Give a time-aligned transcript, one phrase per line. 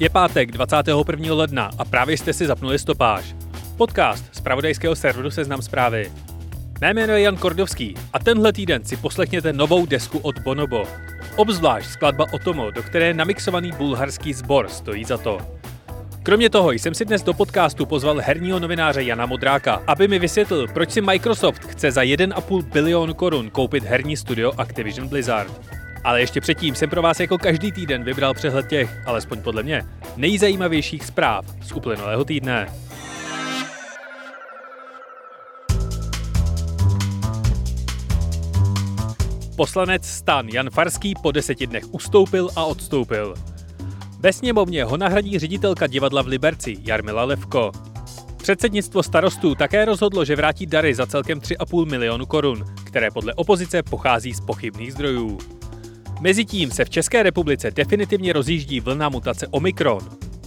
[0.00, 1.34] Je pátek 21.
[1.34, 3.34] ledna a právě jste si zapnuli stopáž.
[3.76, 6.12] Podcast z pravodajského serveru Seznam zprávy.
[6.80, 10.84] Mé jméno je Jan Kordovský a tenhle týden si poslechněte novou desku od Bonobo.
[11.36, 15.38] Obzvlášť skladba Otomo, do které namixovaný bulharský sbor stojí za to.
[16.22, 20.68] Kromě toho jsem si dnes do podcastu pozval herního novináře Jana Modráka, aby mi vysvětlil,
[20.68, 25.77] proč si Microsoft chce za 1,5 bilion korun koupit herní studio Activision Blizzard.
[26.04, 29.84] Ale ještě předtím jsem pro vás jako každý týden vybral přehled těch, alespoň podle mě,
[30.16, 32.66] nejzajímavějších zpráv z uplynulého týdne.
[39.56, 43.34] Poslanec Stan Jan Farský po deseti dnech ustoupil a odstoupil.
[44.18, 47.72] Ve sněmovně ho nahradí ředitelka divadla v Liberci Jarmila Levko.
[48.36, 53.82] Předsednictvo starostů také rozhodlo, že vrátí dary za celkem 3,5 milionu korun, které podle opozice
[53.82, 55.57] pochází z pochybných zdrojů.
[56.20, 60.00] Mezitím se v České republice definitivně rozjíždí vlna mutace Omikron.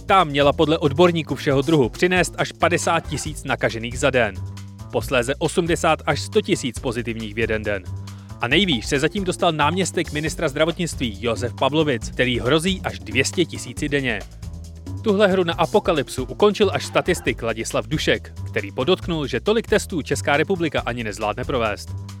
[0.06, 4.34] Ta měla podle odborníků všeho druhu přinést až 50 tisíc nakažených za den.
[4.92, 7.82] Posléze 80 až 100 tisíc pozitivních v jeden den.
[8.40, 13.88] A nejvýš se zatím dostal náměstek ministra zdravotnictví Josef Pavlovic, který hrozí až 200 tisíci
[13.88, 14.20] denně.
[15.02, 20.36] Tuhle hru na apokalypsu ukončil až statistik Ladislav Dušek, který podotknul, že tolik testů Česká
[20.36, 22.11] republika ani nezvládne provést.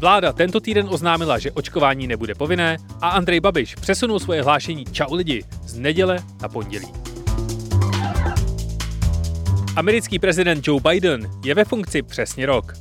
[0.00, 5.14] Vláda tento týden oznámila, že očkování nebude povinné a Andrej Babiš přesunul svoje hlášení Čau
[5.14, 6.88] lidi z neděle na pondělí.
[9.76, 12.72] Americký prezident Joe Biden je ve funkci přesně rok.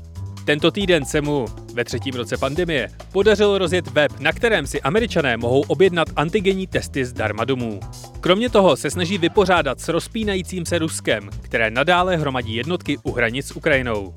[0.46, 5.38] Tento týden se mu, ve třetím roce pandemie, podařilo rozjet web, na kterém si američané
[5.38, 7.80] mohou objednat antigenní testy zdarma domů.
[8.20, 13.48] Kromě toho se snaží vypořádat s rozpínajícím se Ruskem, které nadále hromadí jednotky u hranic
[13.48, 14.14] s Ukrajinou.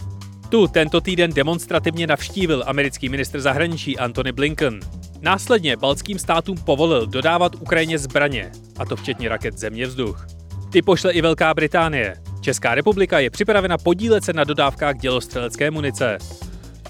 [0.52, 4.80] Tu tento týden demonstrativně navštívil americký ministr zahraničí Antony Blinken.
[5.20, 10.26] Následně baltským státům povolil dodávat Ukrajině zbraně, a to včetně raket země vzduch.
[10.72, 12.16] Ty pošle i Velká Británie.
[12.40, 16.18] Česká republika je připravena podílet se na dodávkách dělostřelecké munice.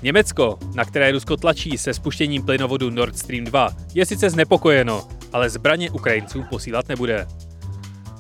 [0.03, 5.50] Německo, na které Rusko tlačí se spuštěním plynovodu Nord Stream 2, je sice znepokojeno, ale
[5.50, 7.27] zbraně Ukrajincům posílat nebude.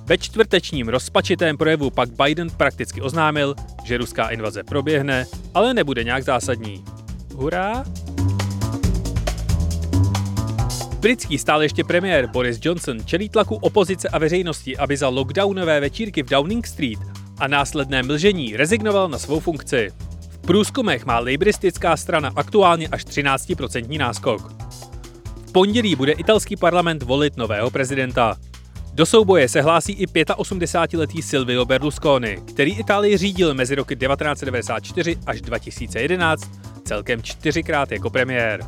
[0.04, 3.54] Ve čtvrtečním rozpačitém projevu pak Biden prakticky oznámil,
[3.84, 6.84] že ruská invaze proběhne, ale nebude nějak zásadní.
[7.34, 7.84] Hurá!
[11.00, 16.22] Britský stále ještě premiér Boris Johnson čelí tlaku opozice a veřejnosti, aby za lockdownové večírky
[16.22, 16.98] v Downing Street
[17.38, 19.90] a následné mlžení rezignoval na svou funkci.
[20.28, 24.52] V průzkumech má lejbristická strana aktuálně až 13% náskok.
[25.46, 28.36] V pondělí bude italský parlament volit nového prezidenta.
[28.94, 35.40] Do souboje se hlásí i 85-letý Silvio Berlusconi, který Itálii řídil mezi roky 1994 až
[35.40, 36.50] 2011
[36.84, 38.60] celkem čtyřikrát jako premiér.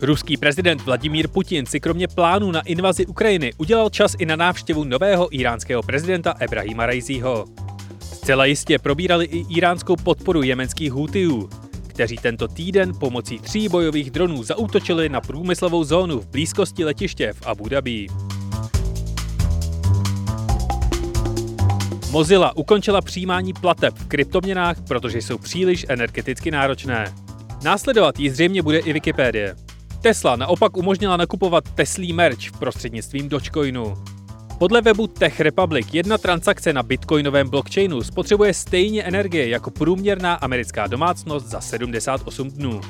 [0.00, 4.84] Ruský prezident Vladimír Putin si kromě plánů na invazi Ukrajiny udělal čas i na návštěvu
[4.84, 7.44] nového iránského prezidenta Ebrahima Raisiho.
[8.00, 11.48] Zcela jistě probírali i iránskou podporu jemenských Hutiů,
[11.86, 17.46] kteří tento týden pomocí tří bojových dronů zaútočili na průmyslovou zónu v blízkosti letiště v
[17.46, 18.06] Abu Dhabi.
[22.10, 27.14] Mozilla ukončila přijímání plateb v kryptoměnách, protože jsou příliš energeticky náročné.
[27.62, 29.56] Následovat jí zřejmě bude i Wikipedie.
[30.00, 33.94] Tesla naopak umožnila nakupovat Teslí merch v prostřednictvím Dogecoinu.
[34.58, 40.86] Podle webu Tech Republic jedna transakce na bitcoinovém blockchainu spotřebuje stejně energie jako průměrná americká
[40.86, 42.80] domácnost za 78 dnů.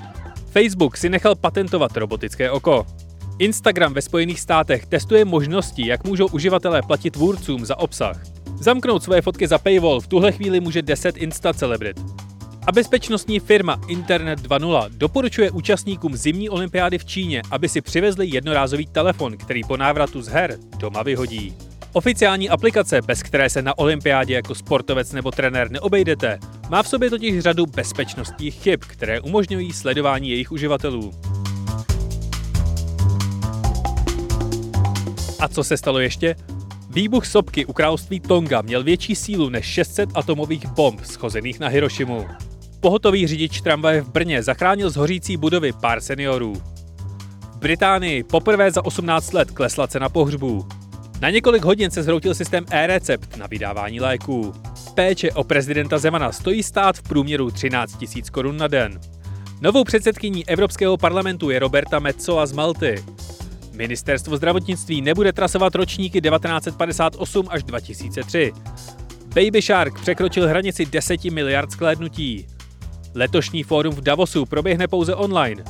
[0.51, 2.87] Facebook si nechal patentovat robotické oko.
[3.39, 8.38] Instagram ve Spojených státech testuje možnosti, jak můžou uživatelé platit tvůrcům za obsah.
[8.61, 12.01] Zamknout svoje fotky za paywall v tuhle chvíli může 10 Insta celebrit.
[12.67, 18.87] A bezpečnostní firma Internet 2.0 doporučuje účastníkům zimní olympiády v Číně, aby si přivezli jednorázový
[18.87, 21.55] telefon, který po návratu z her doma vyhodí.
[21.93, 26.39] Oficiální aplikace, bez které se na olympiádě jako sportovec nebo trenér neobejdete,
[26.69, 31.15] má v sobě totiž řadu bezpečnostních chyb, které umožňují sledování jejich uživatelů.
[35.41, 36.37] A co se stalo ještě?
[36.99, 42.27] Výbuch sopky u království Tonga měl větší sílu než 600 atomových bomb schozených na Hirošimu.
[42.81, 46.55] Pohotový řidič tramvaje v Brně zachránil z hořící budovy pár seniorů.
[47.53, 50.67] V Británii poprvé za 18 let klesla cena pohřbů.
[51.21, 54.53] Na několik hodin se zhroutil systém e-recept na vydávání léků.
[54.95, 59.01] Péče o prezidenta Zemana stojí stát v průměru 13 000 korun na den.
[59.61, 63.05] Novou předsedkyní Evropského parlamentu je Roberta Metzola z Malty.
[63.79, 68.53] Ministerstvo zdravotnictví nebude trasovat ročníky 1958 až 2003.
[69.27, 72.47] Baby Shark překročil hranici 10 miliard sklédnutí.
[73.15, 75.65] Letošní fórum v Davosu proběhne pouze online.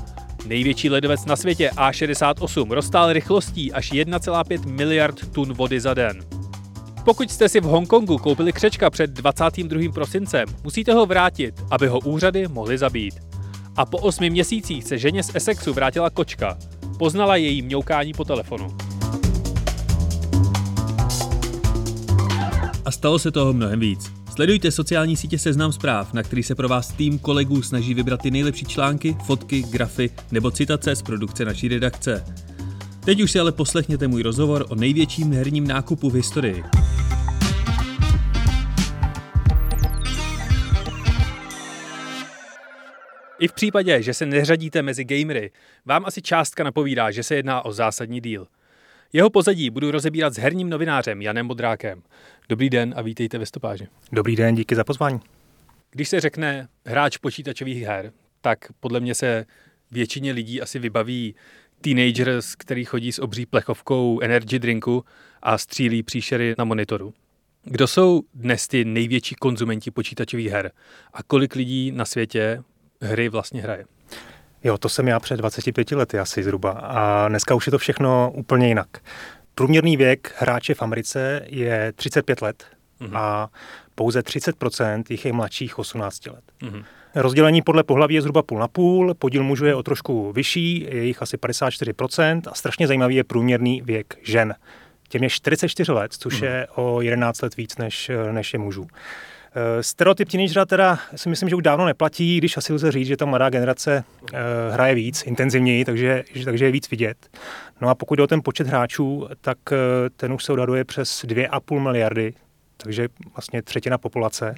[0.46, 6.20] Největší ledovec na světě A68 rozstál rychlostí až 1,5 miliard tun vody za den.
[7.04, 9.92] Pokud jste si v Hongkongu koupili křečka před 22.
[9.92, 13.14] prosincem, musíte ho vrátit, aby ho úřady mohly zabít.
[13.76, 16.58] A po osmi měsících se ženě z Essexu vrátila kočka.
[16.98, 18.76] Poznala její mňoukání po telefonu.
[22.84, 24.12] A stalo se toho mnohem víc.
[24.34, 28.30] Sledujte sociální sítě Seznam zpráv, na který se pro vás tým kolegů snaží vybrat ty
[28.30, 32.24] nejlepší články, fotky, grafy nebo citace z produkce naší redakce.
[33.04, 36.64] Teď už si ale poslechněte můj rozhovor o největším herním nákupu v historii.
[43.38, 45.50] I v případě, že se neřadíte mezi gamery,
[45.86, 48.46] vám asi částka napovídá, že se jedná o zásadní díl.
[49.12, 52.02] Jeho pozadí budu rozebírat s herním novinářem Janem Modrákem.
[52.48, 53.88] Dobrý den a vítejte ve stopáži.
[54.12, 55.20] Dobrý den, díky za pozvání.
[55.90, 59.44] Když se řekne hráč počítačových her, tak podle mě se
[59.90, 61.34] většině lidí asi vybaví
[61.80, 65.04] teenagers, který chodí s obří plechovkou energy drinku
[65.42, 67.14] a střílí příšery na monitoru.
[67.64, 70.70] Kdo jsou dnes ty největší konzumenti počítačových her
[71.12, 72.62] a kolik lidí na světě
[73.00, 73.84] hry vlastně hraje?
[74.64, 78.32] Jo, to jsem já před 25 lety asi zhruba a dneska už je to všechno
[78.34, 78.88] úplně jinak.
[79.54, 82.64] Průměrný věk hráče v Americe je 35 let
[83.00, 83.16] mm-hmm.
[83.18, 83.48] a
[83.94, 86.44] pouze 30% jich je mladších 18 let.
[86.62, 86.84] Mm-hmm.
[87.14, 91.04] Rozdělení podle pohlaví je zhruba půl na půl, podíl mužů je o trošku vyšší, je
[91.04, 94.54] jich asi 54% a strašně zajímavý je průměrný věk žen.
[95.08, 96.44] Těm je 44 let, což mm-hmm.
[96.44, 98.86] je o 11 let víc než, než je mužů.
[99.58, 103.16] Eh, stereotyp teenagera teda si myslím, že už dávno neplatí, když asi lze říct, že
[103.16, 104.28] ta mladá generace uh,
[104.72, 107.28] hraje víc, intenzivněji, takže, takže je víc vidět.
[107.80, 109.76] No a pokud jde o ten počet hráčů, tak uh,
[110.16, 112.34] ten už se odhaduje přes 2,5 miliardy,
[112.76, 114.54] takže vlastně třetina populace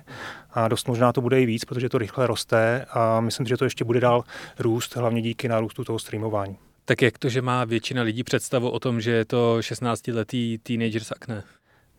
[0.50, 3.64] a dost možná to bude i víc, protože to rychle roste a myslím, že to
[3.64, 4.24] ještě bude dál
[4.58, 6.56] růst, hlavně díky nárůstu toho streamování.
[6.84, 11.04] Tak jak to, že má většina lidí představu o tom, že je to 16-letý teenager
[11.04, 11.42] z akne?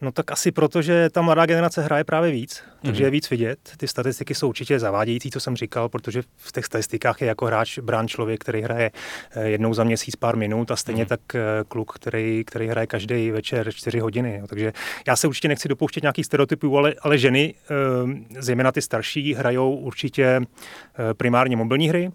[0.01, 3.05] No tak asi proto, že ta mladá generace hraje právě víc, takže mm-hmm.
[3.05, 3.59] je víc vidět.
[3.77, 7.79] Ty statistiky jsou určitě zavádějící, co jsem říkal, protože v těch statistikách je jako hráč
[7.79, 8.91] brán člověk, který hraje
[9.31, 11.07] eh, jednou za měsíc pár minut a stejně mm-hmm.
[11.07, 14.37] tak eh, kluk, který, který hraje každý večer čtyři hodiny.
[14.39, 14.47] Jo.
[14.47, 14.73] Takže
[15.07, 19.75] já se určitě nechci dopouštět nějakých stereotypů, ale, ale ženy, eh, zejména ty starší, hrajou
[19.75, 20.41] určitě
[21.17, 22.11] primárně mobilní hry,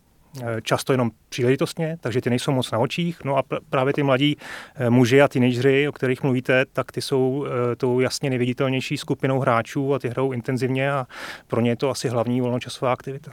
[0.62, 3.24] často jenom příležitostně, takže ty nejsou moc na očích.
[3.24, 4.36] No a právě ty mladí
[4.74, 9.40] eh, muži a teenageři, o kterých mluvíte, tak ty jsou eh, tou jasně neviditelnější skupinou
[9.40, 11.06] hráčů a ty hrajou intenzivně a
[11.46, 13.32] pro ně je to asi hlavní volnočasová aktivita.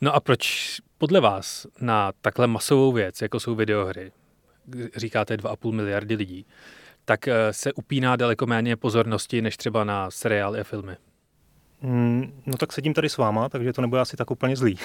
[0.00, 4.12] No a proč podle vás na takhle masovou věc, jako jsou videohry,
[4.96, 6.46] říkáte 2,5 miliardy lidí,
[7.04, 10.96] tak se upíná daleko méně pozornosti než třeba na seriály a filmy?
[11.82, 14.78] Mm, no tak sedím tady s váma, takže to nebude asi tak úplně zlý.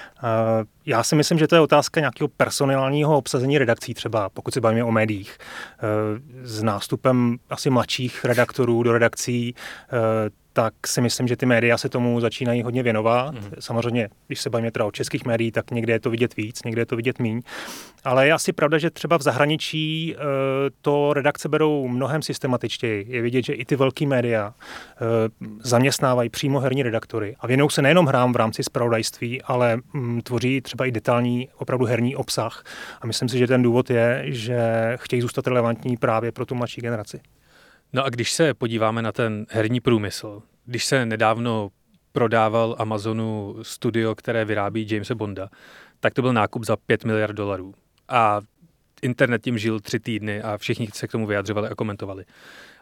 [0.86, 4.84] Já si myslím, že to je otázka nějakého personálního obsazení redakcí třeba, pokud se bavíme
[4.84, 5.38] o médiích.
[5.38, 9.54] E, s nástupem asi mladších redaktorů do redakcí e,
[10.56, 13.34] tak si myslím, že ty média se tomu začínají hodně věnovat.
[13.34, 13.40] Mm.
[13.58, 16.82] Samozřejmě, když se bavíme teda o českých médiích, tak někde je to vidět víc, někde
[16.82, 17.42] je to vidět míň.
[18.04, 20.16] Ale je asi pravda, že třeba v zahraničí e,
[20.82, 23.06] to redakce berou mnohem systematičtěji.
[23.08, 25.04] Je vidět, že i ty velké média e,
[25.62, 30.60] zaměstnávají přímo herní redaktory a věnou se nejenom hrám v rámci spravodajství, ale mm, tvoří
[30.60, 32.64] třeba i detailní, opravdu herní obsah.
[33.00, 36.80] A myslím si, že ten důvod je, že chtějí zůstat relevantní právě pro tu mladší
[36.80, 37.20] generaci.
[37.94, 41.70] No a když se podíváme na ten herní průmysl, když se nedávno
[42.12, 45.48] prodával Amazonu studio, které vyrábí Jamesa Bonda,
[46.00, 47.74] tak to byl nákup za 5 miliard dolarů.
[48.08, 48.40] A
[49.02, 52.24] internet tím žil tři týdny a všichni se k tomu vyjadřovali a komentovali.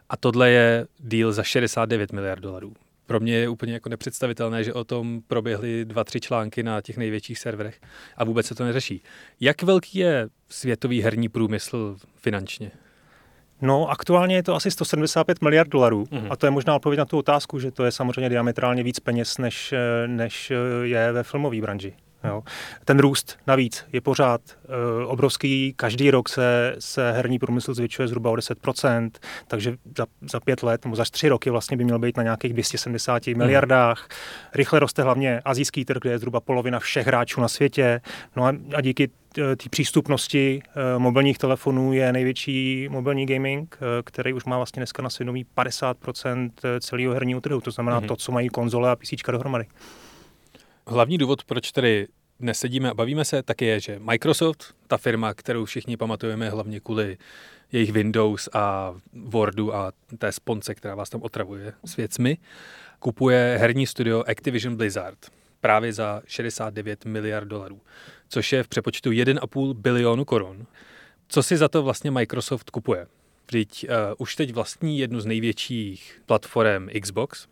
[0.09, 2.73] A tohle je deal za 69 miliard dolarů.
[3.05, 6.97] Pro mě je úplně jako nepředstavitelné, že o tom proběhly dva, tři články na těch
[6.97, 7.79] největších serverech
[8.17, 9.03] a vůbec se to neřeší.
[9.39, 12.71] Jak velký je světový herní průmysl finančně?
[13.63, 16.27] No, aktuálně je to asi 175 miliard dolarů mm-hmm.
[16.29, 19.37] a to je možná odpověď na tu otázku, že to je samozřejmě diametrálně víc peněz,
[19.37, 19.73] než,
[20.07, 20.51] než
[20.83, 21.93] je ve filmové branži.
[22.23, 22.43] Jo.
[22.85, 25.73] Ten růst navíc je pořád e, obrovský.
[25.75, 29.09] Každý rok se, se herní průmysl zvětšuje zhruba o 10%,
[29.47, 32.53] takže za, za pět let nebo za tři roky vlastně by měl být na nějakých
[32.53, 33.37] 270 mm.
[33.37, 34.07] miliardách.
[34.53, 38.01] Rychle roste hlavně azijský trh, kde je zhruba polovina všech hráčů na světě.
[38.35, 44.33] No a, a díky té přístupnosti e, mobilních telefonů je největší mobilní gaming, e, který
[44.33, 46.49] už má vlastně dneska na svědomí 50%
[46.79, 48.07] celého herního trhu, to znamená mm-hmm.
[48.07, 49.65] to, co mají konzole a PC dohromady.
[50.87, 52.07] Hlavní důvod, proč tedy
[52.39, 56.79] dnes sedíme a bavíme se, tak je, že Microsoft, ta firma, kterou všichni pamatujeme hlavně
[56.79, 57.17] kvůli
[57.71, 62.37] jejich Windows a Wordu a té sponce, která vás tam otravuje s věcmi,
[62.99, 65.17] kupuje herní studio Activision Blizzard
[65.61, 67.81] právě za 69 miliard dolarů,
[68.29, 70.65] což je v přepočtu 1,5 bilionu korun.
[71.27, 73.07] Co si za to vlastně Microsoft kupuje?
[73.47, 77.47] Vždyť uh, už teď vlastní jednu z největších platform Xbox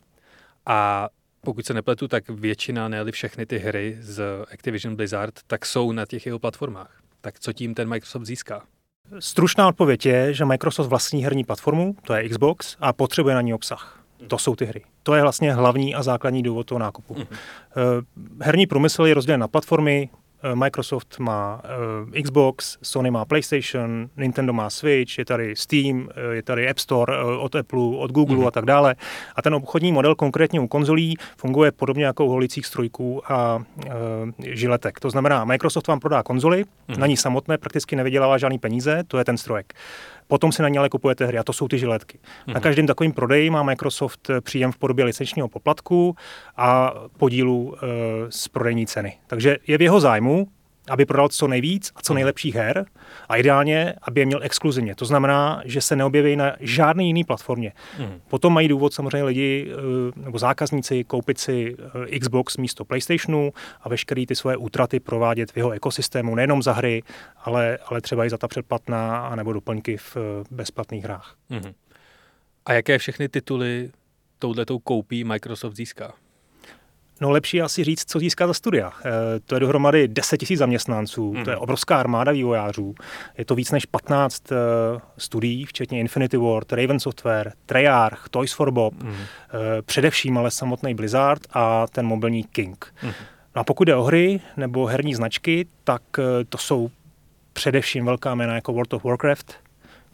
[0.66, 1.10] a
[1.42, 6.06] pokud se nepletu, tak většina, ne všechny ty hry z Activision Blizzard, tak jsou na
[6.06, 7.02] těch jeho platformách.
[7.22, 8.64] Tak co tím ten Microsoft získá?
[9.20, 13.54] Stručná odpověď je, že Microsoft vlastní herní platformu, to je Xbox, a potřebuje na ní
[13.54, 14.04] obsah.
[14.28, 14.82] To jsou ty hry.
[15.04, 17.14] To je vlastně hlavní a základní důvod toho nákupu.
[17.14, 17.38] Mm-hmm.
[18.42, 20.10] Herní průmysl je rozdělen na platformy,
[20.54, 21.62] Microsoft má
[22.14, 26.80] uh, Xbox, Sony má PlayStation, Nintendo má Switch, je tady Steam, eh, je tady App
[26.80, 28.48] Store uh, od Apple, od Google mm.
[28.48, 28.96] a tak dále.
[29.36, 33.92] A ten obchodní model konkrétně u konzolí funguje podobně jako u holicích strojků a uh,
[34.40, 35.00] žiletek.
[35.00, 37.00] To znamená, Microsoft vám prodá konzoli, mm.
[37.00, 39.74] na ní samotné prakticky nevydělává žádný peníze, to je ten strojek.
[40.32, 42.18] Potom si na ně ale kupujete hry a to jsou ty žiletky.
[42.18, 42.48] Mm-hmm.
[42.48, 42.62] Na mhm.
[42.62, 46.16] každém takovým prodeji má Microsoft eh, příjem v podobě licenčního poplatku
[46.58, 47.88] a podílu e,
[48.30, 49.18] z prodejní ceny.
[49.28, 50.48] Takže je v jeho zájmu,
[50.90, 52.16] aby prodal co nejvíc a co mhm.
[52.16, 52.86] nejlepších her
[53.30, 54.96] a ideálně, aby je měl exkluzivně.
[54.96, 57.74] To znamená, že se neobjeví na žádné jiné platformě.
[58.00, 58.22] Mm.
[58.28, 61.76] Potom mají důvod samozřejmě lidi eh, nebo zákazníci koupit si
[62.14, 66.74] eh, Xbox místo PlayStationu a veškeré ty svoje útraty provádět v jeho ekosystému, nejenom za
[66.74, 67.04] hry,
[67.44, 71.36] ale, ale třeba i za ta předplatná nebo doplňky v eh, bezplatných hrách.
[71.50, 71.74] Mm.
[72.66, 73.92] A jaké všechny tituly
[74.40, 76.14] touhletou koupí Microsoft získá?
[77.22, 78.92] No lepší asi říct, co získá za studia.
[79.06, 81.44] E, to je dohromady 10 000 zaměstnanců, mm.
[81.44, 81.64] to je mhm.
[81.64, 82.96] obrovská armáda vývojářů.
[83.38, 88.54] Je to víc než 15 e, eh, studií, včetně Infinity Ward, Raven Software, Treyarch, Toys
[88.54, 89.12] for Bob, mm.
[89.12, 92.94] e, především ale samotný Blizzard a ten mobilní King.
[93.04, 93.12] Mm.
[93.56, 96.90] No a pokud jde o hry nebo herní značky, tak e, to jsou
[97.54, 99.54] především velká jména jako World of Warcraft,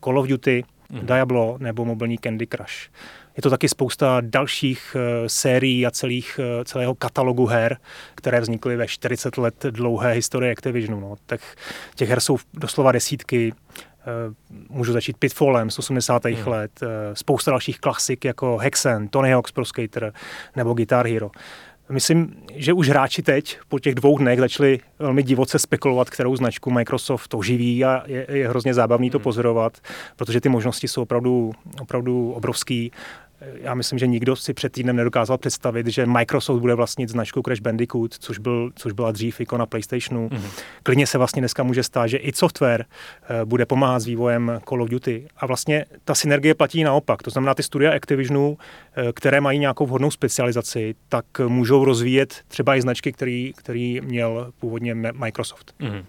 [0.04, 1.06] Call of Duty, mm.
[1.06, 2.90] Diablo nebo mobilní Candy Crush.
[3.38, 7.78] Je to taky spousta dalších uh, sérií a celých, uh, celého katalogu her,
[8.16, 11.00] které vznikly ve 40 let dlouhé historie Activisionu.
[11.00, 11.16] No.
[11.26, 11.42] Tak
[11.96, 13.54] těch her jsou doslova desítky.
[13.54, 14.34] Uh,
[14.70, 16.26] můžu začít Pitfallem z 80.
[16.26, 16.48] Hmm.
[16.48, 16.82] let,
[17.14, 20.14] spousta dalších klasik jako Hexen, Tony Hawk's Pro Skater
[20.56, 21.32] nebo Guitar Hero.
[21.90, 26.72] Myslím, že už hráči teď po těch dvou dnech začali velmi divoce spekulovat, kterou značku
[26.72, 29.24] Microsoft oživí a je, je hrozně zábavný to hmm.
[29.24, 29.78] pozorovat,
[30.16, 31.52] protože ty možnosti jsou opravdu,
[31.82, 32.92] opravdu obrovský
[33.42, 37.62] já myslím, že nikdo si před týdnem nedokázal představit, že Microsoft bude vlastnit značku Crash
[37.62, 40.30] Bandicoot, což, byl, což byla dřív ikona PlayStationu.
[40.30, 40.64] Mm-hmm.
[40.84, 44.84] Klidně se vlastně dneska může stát, že i software uh, bude pomáhat s vývojem Call
[44.84, 45.28] of Duty.
[45.38, 47.24] A vlastně ta synergie platí naopak.
[47.24, 48.58] To znamená, ty studia Activisionu, uh,
[49.14, 54.96] které mají nějakou vhodnou specializaci, tak můžou rozvíjet třeba i značky, který, který měl původně
[54.96, 55.74] Microsoft.
[55.80, 56.06] Mm-hmm.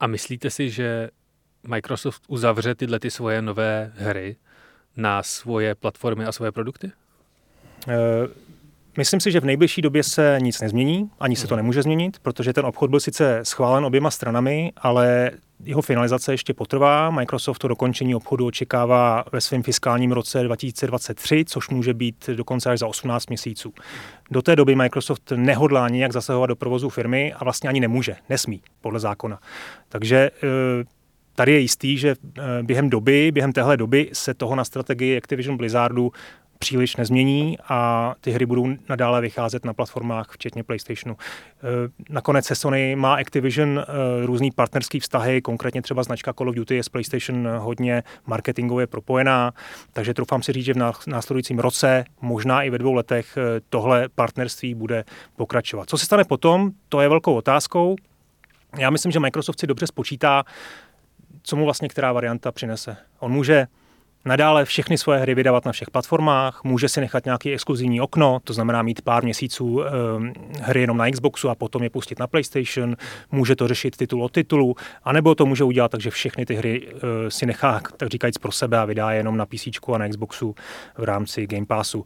[0.00, 1.08] A myslíte si, že
[1.68, 4.36] Microsoft uzavře tyhle ty svoje nové hry
[4.98, 6.90] na svoje platformy a svoje produkty?
[7.86, 7.94] Uh,
[8.98, 11.58] Myslím si, že v nejbližší době se nic nezmění, ani se to mhm.
[11.62, 15.30] nemůže změnit, protože ten obchod byl sice schválen oběma stranami, ale
[15.64, 17.10] jeho finalizace ještě potrvá.
[17.10, 22.78] Microsoft to dokončení obchodu očekává ve svém fiskálním roce 2023, což může být dokonce až
[22.78, 23.72] za 18 měsíců.
[24.30, 28.62] Do té doby Microsoft nehodlá nijak zasahovat do provozu firmy a vlastně ani nemůže, nesmí
[28.80, 29.38] podle zákona.
[29.88, 30.84] Takže eh,
[31.38, 35.56] tady je jistý, že eh, během doby, během téhle doby se toho na strategii Activision
[35.56, 36.12] Blizzardu
[36.58, 41.16] příliš nezmění a ty hry budou nadále vycházet na platformách, včetně PlayStationu.
[41.16, 41.62] Eh,
[42.10, 46.76] nakonec se Sony má Activision eh, různý partnerský vztahy, konkrétně třeba značka Call of Duty
[46.76, 49.52] je s PlayStation hodně marketingově propojená,
[49.92, 53.38] takže troufám si říct, že v následujícím roce, možná i ve dvou letech,
[53.70, 55.04] tohle partnerství bude
[55.36, 55.90] pokračovat.
[55.90, 57.96] Co se stane potom, to je velkou otázkou.
[58.78, 60.44] Já myslím, že Microsoft si dobře spočítá,
[61.48, 62.96] co mu vlastně která varianta přinese.
[63.18, 63.66] On může
[64.24, 68.52] nadále všechny svoje hry vydávat na všech platformách, může si nechat nějaký exkluzivní okno, to
[68.52, 72.96] znamená mít pár měsíců um, hry jenom na Xboxu a potom je pustit na PlayStation,
[73.32, 74.74] může to řešit titul od titulu,
[75.04, 78.52] anebo to může udělat tak, že všechny ty hry uh, si nechá, tak říkajíc, pro
[78.52, 80.54] sebe a vydá jenom na PC a na Xboxu
[80.98, 81.98] v rámci Game Passu.
[81.98, 82.04] Uh,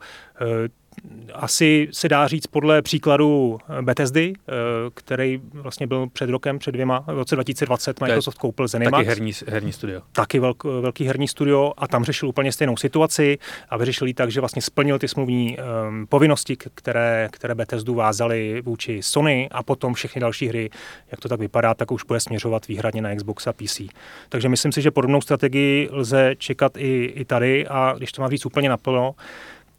[1.35, 4.53] asi se dá říct podle příkladu Bethesdy, eh,
[4.95, 9.01] který vlastně byl před rokem, před dvěma, v roce 2020 Microsoft koupil Zenimax.
[9.01, 10.01] Taky herní, herní studio.
[10.13, 14.31] Taky velk, velký herní studio a tam řešil úplně stejnou situaci a vyřešil ji tak,
[14.31, 19.95] že vlastně splnil ty smluvní um, povinnosti, které, které Bethesdu vázaly vůči Sony a potom
[19.95, 20.71] všechny další hry,
[21.11, 23.81] jak to tak vypadá, tak už bude směřovat výhradně na Xbox a PC.
[24.29, 28.29] Takže myslím si, že podobnou strategii lze čekat i, i tady a když to má
[28.29, 29.15] říct úplně naplno,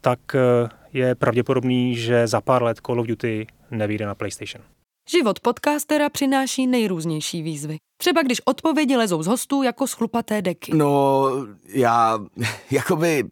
[0.04, 4.64] tak eh, je pravděpodobný, že za pár let Call of Duty nevíde na PlayStation.
[5.10, 7.76] Život podcastera přináší nejrůznější výzvy.
[7.96, 10.72] Třeba když odpovědi lezou z hostů jako schlupaté deky.
[10.74, 11.22] No,
[11.68, 12.18] já,
[12.70, 13.24] jakoby,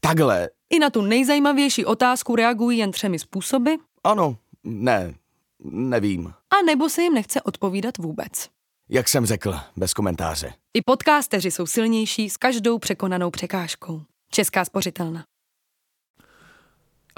[0.00, 0.48] takhle.
[0.70, 3.70] I na tu nejzajímavější otázku reagují jen třemi způsoby.
[4.04, 5.14] Ano, ne,
[5.64, 6.26] nevím.
[6.26, 8.48] A nebo se jim nechce odpovídat vůbec.
[8.88, 10.52] jak jsem řekl, bez komentáře.
[10.74, 14.02] I podcasteři jsou silnější s každou překonanou překážkou.
[14.32, 15.24] Česká spořitelna.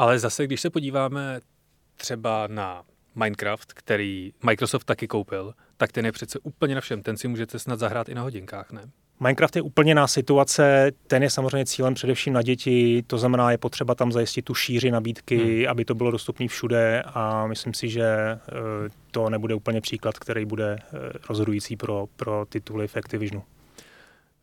[0.02, 1.40] Ale zase, když se podíváme
[1.97, 2.82] třeba na
[3.14, 7.02] Minecraft, který Microsoft taky koupil, tak ten je přece úplně na všem.
[7.02, 8.90] Ten si můžete snad zahrát i na hodinkách, ne?
[9.21, 13.59] Minecraft je úplně na situace, ten je samozřejmě cílem především na děti, to znamená, je
[13.59, 15.71] potřeba tam zajistit tu šíři nabídky, hmm.
[15.71, 18.38] aby to bylo dostupné všude a myslím si, že eh,
[19.11, 23.44] to nebude úplně příklad, který bude eh, rozhodující pro, pro tituly v Activisionu.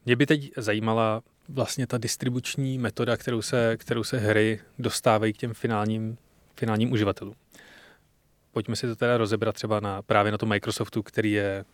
[0.06, 5.38] Mě by teď zajímala vlastně ta distribuční metoda, kterou se, kterou se hry dostávají k
[5.38, 6.18] těm finálním,
[6.56, 7.36] finálním uživatelům.
[8.52, 11.66] Pojďme si to teda rozebrat třeba na, právě na tom Microsoftu, který je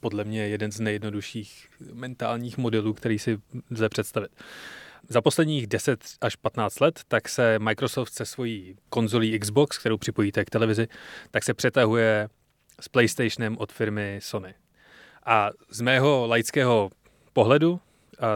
[0.00, 3.38] podle mě jeden z nejjednodušších mentálních modelů, který si
[3.70, 4.30] lze představit.
[5.08, 10.44] Za posledních 10 až 15 let tak se Microsoft se svojí konzolí Xbox, kterou připojíte
[10.44, 10.88] k televizi,
[11.30, 12.28] tak se přetahuje
[12.80, 14.54] s PlayStationem od firmy Sony.
[15.26, 16.90] A z mého laického
[17.32, 17.80] pohledu,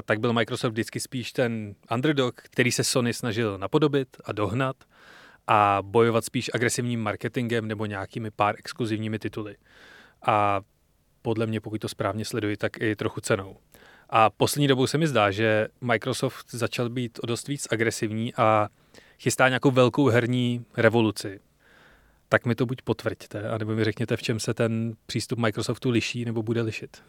[0.04, 4.76] tak byl Microsoft vždycky spíš ten underdog, který se Sony snažil napodobit a dohnat
[5.46, 9.56] a bojovat spíš agresivním marketingem nebo nějakými pár exkluzivními tituly.
[10.26, 10.60] A
[11.22, 13.56] podle mě, pokud to správně sleduji, tak i trochu cenou.
[14.10, 18.68] A poslední dobou se mi zdá, že Microsoft začal být o dost víc agresivní a
[19.18, 21.40] chystá nějakou velkou herní revoluci.
[22.28, 26.24] Tak mi to buď potvrďte, anebo mi řekněte, v čem se ten přístup Microsoftu liší
[26.24, 27.02] nebo bude lišit.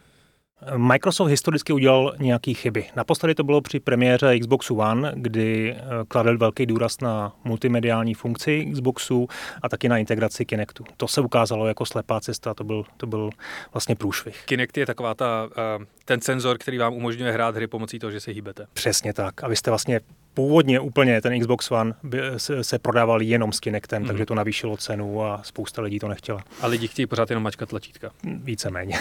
[0.76, 2.86] Microsoft historicky udělal nějaké chyby.
[2.96, 8.66] Naposledy to bylo při premiéře Xboxu One, kdy eh, kladl velký důraz na multimediální funkci
[8.72, 9.28] Xboxu
[9.62, 10.84] a taky na integraci Kinectu.
[10.96, 13.30] To se ukázalo jako slepá cesta, to byl, to byl
[13.72, 14.42] vlastně průšvih.
[14.44, 18.20] Kinect je taková ta, eh, ten senzor, který vám umožňuje hrát hry pomocí toho, že
[18.20, 18.66] se hýbete.
[18.72, 19.44] Přesně tak.
[19.44, 20.00] A vy jste vlastně
[20.36, 24.08] původně úplně ten Xbox One by, se, se prodával jenom s Kinectem, mm.
[24.08, 26.40] takže to navýšilo cenu a spousta lidí to nechtěla.
[26.60, 28.10] A lidi chtějí pořád jenom mačkat tlačítka.
[28.24, 28.98] Víceméně.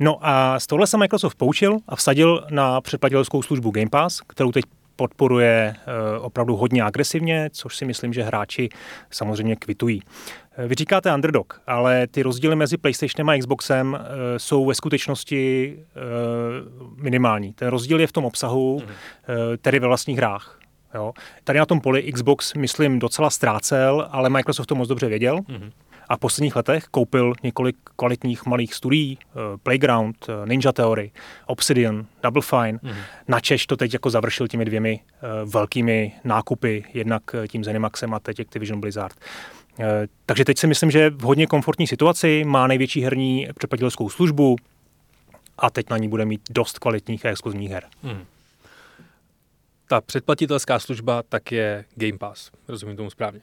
[0.00, 4.52] No a z tohle se Microsoft poučil a vsadil na předplatitelskou službu Game Pass, kterou
[4.52, 4.64] teď
[4.96, 8.68] podporuje eh, opravdu hodně agresivně, což si myslím, že hráči
[9.10, 10.02] samozřejmě kvitují.
[10.58, 13.98] Vy říkáte underdog, ale ty rozdíly mezi PlayStationem a Xboxem uh,
[14.36, 17.52] jsou ve skutečnosti uh, minimální.
[17.52, 18.84] Ten rozdíl je v tom obsahu, mm-hmm.
[18.88, 20.58] uh, tedy ve vlastních hrách.
[20.94, 21.12] Jo.
[21.44, 25.38] Tady na tom poli Xbox, myslím, docela ztrácel, ale Microsoft to moc dobře věděl.
[25.38, 25.70] Mm-hmm.
[26.08, 29.18] A v posledních letech koupil několik kvalitních malých studií,
[29.62, 31.10] Playground, Ninja Theory,
[31.46, 32.78] Obsidian, Double Fine.
[32.78, 32.94] Mm-hmm.
[33.28, 35.00] Na Češ to teď jako završil těmi dvěmi
[35.44, 39.16] velkými nákupy, jednak tím Zenimaxem a teď Activision Blizzard.
[39.80, 44.10] Eh, takže teď si myslím, že je v hodně komfortní situaci, má největší herní přepaditelskou
[44.10, 44.56] službu
[45.58, 47.84] a teď na ní bude mít dost kvalitních a exkluzivních her.
[48.02, 48.24] Hmm.
[49.88, 53.40] Ta předplatitelská služba tak je Game Pass, rozumím tomu správně.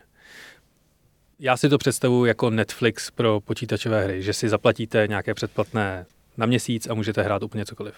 [1.39, 6.05] Já si to představuji jako Netflix pro počítačové hry, že si zaplatíte nějaké předplatné
[6.37, 7.95] na měsíc a můžete hrát úplně cokoliv.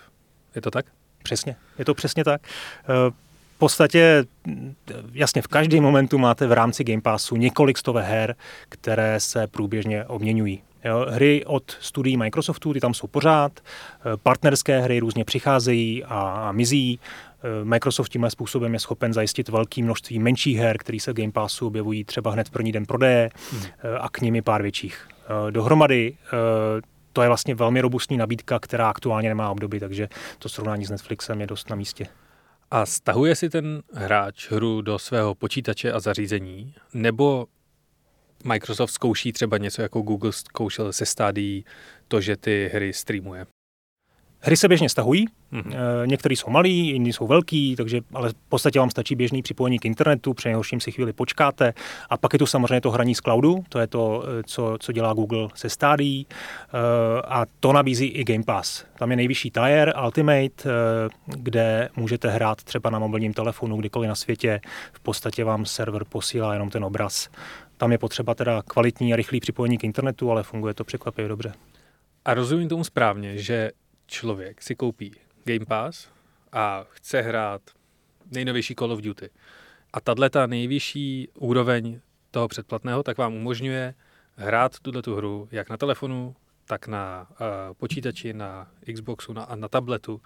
[0.55, 0.85] Je to tak?
[1.23, 2.41] Přesně, je to přesně tak.
[3.65, 4.25] V podstatě,
[5.11, 8.35] jasně, v každém momentu máte v rámci Game Passu několik stové her,
[8.69, 10.61] které se průběžně obměňují.
[10.83, 16.19] Jo, hry od studií Microsoftu, ty tam jsou pořád, eh, partnerské hry různě přicházejí a,
[16.19, 16.99] a mizí.
[17.43, 21.31] Eh, Microsoft tímhle způsobem je schopen zajistit velké množství menších her, které se v Game
[21.31, 23.61] Passu objevují třeba hned v první den prodeje hmm.
[23.63, 25.07] Eh, a k nimi pár větších.
[25.49, 26.17] Dohromady
[27.13, 31.41] to je vlastně velmi robustní nabídka, která aktuálně nemá obdoby, takže to srovnání s Netflixem
[31.41, 32.07] je dost na místě.
[32.71, 37.47] A stahuje si ten hráč hru do svého počítače a zařízení, nebo
[38.43, 41.65] Microsoft zkouší třeba něco jako Google zkoušel se stádií
[42.07, 43.45] to, že ty hry streamuje?
[44.45, 45.73] Hry se běžně stahují, mm-hmm.
[46.05, 49.85] některé jsou malý, jiné jsou velký, takže ale v podstatě vám stačí běžný připojení k
[49.85, 51.73] internetu, při nejhorším si chvíli počkáte.
[52.09, 54.91] A pak je tu samozřejmě to hraní z cloudu, to je to, eh, co, co
[54.91, 56.27] dělá Google se stádí.
[56.29, 58.85] Eh, a to nabízí i Game Pass.
[58.99, 60.69] Tam je nejvyšší tier, Ultimate,
[61.25, 64.61] kde můžete hrát třeba na mobilním telefonu, kdykoliv na světě.
[64.93, 67.29] V podstatě vám server posílá jenom ten obraz.
[67.77, 71.53] Tam je potřeba teda kvalitní a rychlý připojení k internetu, ale funguje to překvapivě dobře.
[72.25, 73.71] A rozumím tomu správně, že
[74.07, 75.11] člověk si koupí
[75.45, 76.09] Game Pass
[76.51, 77.61] a chce hrát
[78.31, 79.29] nejnovější Call of Duty.
[79.93, 81.99] A tahle ta nejvyšší úroveň
[82.31, 83.93] toho předplatného tak vám umožňuje
[84.35, 87.37] hrát tuto tu hru jak na telefonu, tak na uh,
[87.73, 90.21] počítači, na Xboxu, na, na tabletu.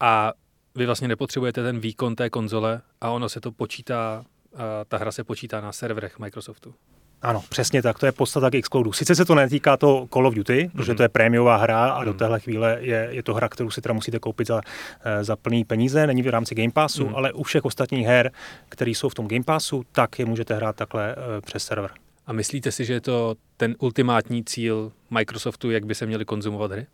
[0.00, 0.32] A
[0.74, 5.12] vy vlastně nepotřebujete ten výkon té konzole a ono se to počítá, uh, ta hra
[5.12, 6.74] se počítá na serverech Microsoftu.
[7.22, 8.92] Ano, přesně tak, to je podstata k Xcloudu.
[8.92, 10.70] Sice se to netýká to Call of Duty, mm-hmm.
[10.76, 12.04] protože to je prémiová hra a mm-hmm.
[12.04, 12.18] do mhm.
[12.18, 14.60] téhle chvíle je, je to hra, kterou si teda musíte koupit za,
[15.04, 17.16] eh, za plný peníze, není v rámci Game Passu, mm-hmm.
[17.16, 18.30] ale u všech ostatních her,
[18.68, 21.90] které jsou v tom Game Passu, tak je můžete hrát takhle uh, přes server.
[22.26, 26.72] A myslíte si, že je to ten ultimátní cíl Microsoftu, jak by se měly konzumovat
[26.72, 26.86] hry?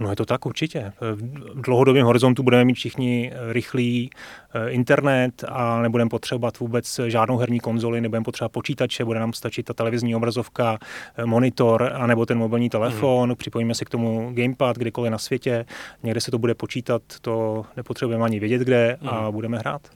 [0.00, 0.92] No je to tak určitě.
[1.00, 4.10] V dlouhodobém horizontu budeme mít všichni rychlý
[4.54, 9.62] eh, internet a nebudeme potřebovat vůbec žádnou herní konzoli, nebudeme potřebovat počítače, bude nám stačit
[9.62, 10.78] ta televizní obrazovka,
[11.16, 13.36] eh, monitor a nebo ten mobilní telefon, mm.
[13.36, 15.64] připojíme si k tomu gamepad kdekoliv na světě,
[16.02, 19.08] někde se to bude počítat, to nepotřebujeme ani vědět kde mm.
[19.08, 19.32] a mhm.
[19.32, 19.88] budeme hrát.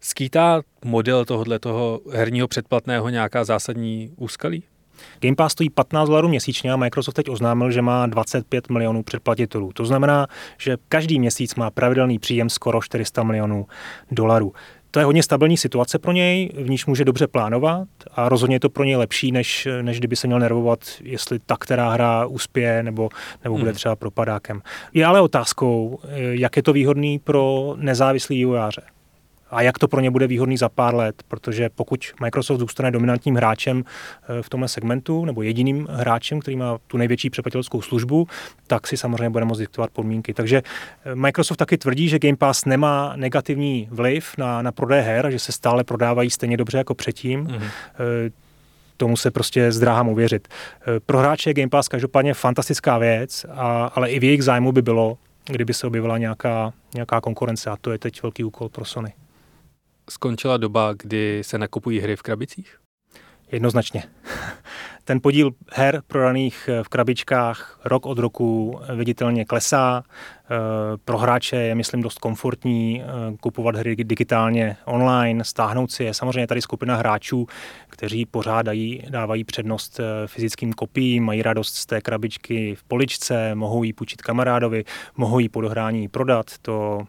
[0.00, 4.64] Skýtá model tohohle toho herního předplatného nějaká zásadní úskalí?
[5.20, 9.72] Game Pass stojí 15 dolarů měsíčně a Microsoft teď oznámil, že má 25 milionů předplatitelů.
[9.72, 10.26] To znamená,
[10.58, 13.66] že každý měsíc má pravidelný příjem skoro 400 milionů
[14.10, 14.52] dolarů.
[14.90, 18.60] To je hodně stabilní situace pro něj, v níž může dobře plánovat a rozhodně je
[18.60, 22.82] to pro něj lepší, než, než kdyby se měl nervovat, jestli ta, která hra uspěje
[22.82, 23.08] nebo,
[23.44, 23.76] nebo bude hmm.
[23.76, 24.62] třeba propadákem.
[24.94, 25.98] Je ale otázkou,
[26.30, 28.82] jak je to výhodný pro nezávislý vývojáře
[29.50, 33.36] a jak to pro ně bude výhodný za pár let, protože pokud Microsoft zůstane dominantním
[33.36, 38.28] hráčem eh, v tomhle segmentu, nebo jediným hráčem, který má tu největší přepatělskou službu,
[38.66, 40.34] tak si samozřejmě bude moct diktovat podmínky.
[40.34, 40.62] Takže
[41.04, 45.38] eh, Microsoft taky tvrdí, že Game Pass nemá negativní vliv na, na prodej her, že
[45.38, 47.46] se stále prodávají stejně dobře jako předtím.
[47.46, 48.30] Mm-hmm
[48.96, 50.48] tomu se prostě zdráhám uvěřit.
[51.06, 54.82] Pro hráče je Game Pass každopádně fantastická věc, a, ale i v jejich zájmu by
[54.82, 59.12] bylo, kdyby se objevila nějaká, nějaká konkurence a to je teď velký úkol pro Sony
[60.10, 62.78] skončila doba, kdy se nakupují hry v krabicích?
[63.52, 64.02] Jednoznačně.
[65.04, 70.02] Ten podíl her prodaných v krabičkách rok od roku viditelně klesá.
[70.50, 76.14] Eh, pro hráče je, myslím, dost komfortní eh, kupovat hry digitálně online, stáhnout si je.
[76.14, 77.46] Samozřejmě tady skupina hráčů,
[77.88, 83.82] kteří pořádají, dávají přednost eh, fyzickým kopiím, mají radost z té krabičky v poličce, mohou
[83.84, 84.84] ji půjčit kamarádovi,
[85.16, 86.46] mohou ji po dohrání prodat.
[86.62, 87.06] To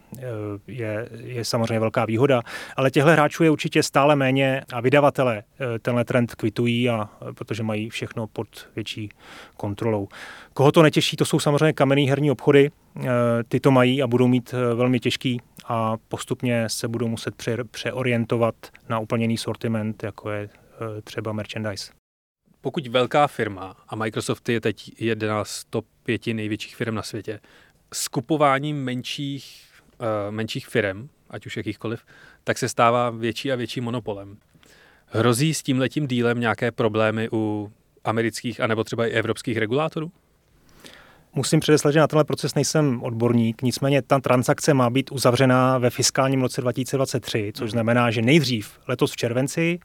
[0.66, 2.42] je, je samozřejmě velká výhoda.
[2.76, 5.42] Ale těchto hráčů je určitě stále méně a vydavatele
[5.82, 9.08] tenhle trend kvitují, a, protože mají všechno pod větší
[9.56, 10.08] kontrolou.
[10.60, 13.08] Koho to netěší, to jsou samozřejmě kamenný herní obchody, Eh,
[13.48, 17.64] ty to mají a budou mít eh, velmi těžký a postupně se budou muset pře-
[17.64, 18.54] přeorientovat
[18.88, 21.92] na úplně jiný sortiment, jako je eh, třeba merchandise.
[22.60, 27.40] Pokud velká firma, a Microsoft je teď jedna z top pěti největších firm na světě,
[27.94, 29.64] skupování menších,
[30.00, 32.04] uh, menších firm, ať už jakýchkoliv,
[32.44, 34.36] tak se stává větší a větší monopolem.
[35.06, 37.72] Hrozí s tímhletím dílem nějaké problémy u
[38.04, 40.12] amerických anebo třeba i evropských regulátorů?
[41.34, 45.90] Musím předeslat, že na tenhle proces nejsem odborník, nicméně ta transakce má být uzavřená ve
[45.90, 49.78] fiskálním roce 2023, což znamená, že nejdřív letos v červenci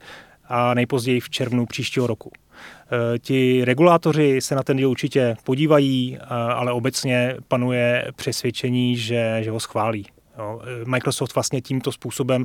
[0.48, 2.30] a nejpozději v červnu příštího roku.
[2.34, 9.50] E, ti regulátoři se na ten díl určitě podívají, ale obecně panuje přesvědčení, že, že
[9.50, 10.06] ho schválí.
[10.38, 10.60] Jo.
[10.82, 12.44] E, Microsoft vlastně tímto způsobem,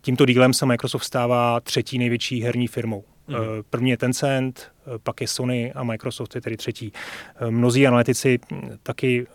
[0.00, 3.04] tímto dílem se Microsoft stává třetí největší herní firmou.
[3.28, 3.36] Mm.
[3.70, 6.92] První je Tencent, eh, pak je Sony a Microsoft je tedy třetí.
[7.36, 8.38] Eh, mnozí analytici
[8.82, 9.26] taky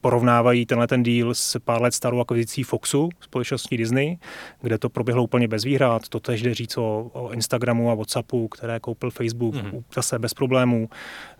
[0.00, 4.18] porovnávají tenhle ten díl s pár let starou akvizicí Foxu, společností Disney,
[4.62, 6.08] kde to proběhlo úplně bez výhrad.
[6.08, 9.84] To tež jde říct o, o Instagramu a Whatsappu, které koupil Facebook mm.
[9.94, 10.88] zase bez problémů.